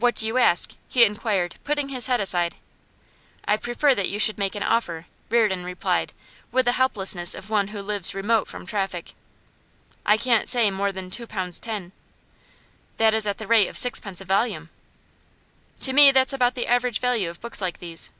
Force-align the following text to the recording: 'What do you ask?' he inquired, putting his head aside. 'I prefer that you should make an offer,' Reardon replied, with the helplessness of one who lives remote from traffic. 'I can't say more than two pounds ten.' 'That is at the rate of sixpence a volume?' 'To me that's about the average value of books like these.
'What 0.00 0.16
do 0.16 0.26
you 0.26 0.38
ask?' 0.38 0.72
he 0.88 1.04
inquired, 1.04 1.54
putting 1.62 1.88
his 1.90 2.08
head 2.08 2.20
aside. 2.20 2.56
'I 3.44 3.58
prefer 3.58 3.94
that 3.94 4.08
you 4.08 4.18
should 4.18 4.38
make 4.38 4.56
an 4.56 4.64
offer,' 4.64 5.06
Reardon 5.30 5.62
replied, 5.62 6.12
with 6.50 6.64
the 6.64 6.72
helplessness 6.72 7.32
of 7.32 7.48
one 7.48 7.68
who 7.68 7.80
lives 7.80 8.12
remote 8.12 8.48
from 8.48 8.66
traffic. 8.66 9.14
'I 10.04 10.16
can't 10.16 10.48
say 10.48 10.68
more 10.72 10.90
than 10.90 11.10
two 11.10 11.28
pounds 11.28 11.60
ten.' 11.60 11.92
'That 12.96 13.14
is 13.14 13.24
at 13.24 13.38
the 13.38 13.46
rate 13.46 13.68
of 13.68 13.78
sixpence 13.78 14.20
a 14.20 14.24
volume?' 14.24 14.68
'To 15.78 15.92
me 15.92 16.10
that's 16.10 16.32
about 16.32 16.56
the 16.56 16.66
average 16.66 16.98
value 16.98 17.30
of 17.30 17.40
books 17.40 17.60
like 17.60 17.78
these. 17.78 18.10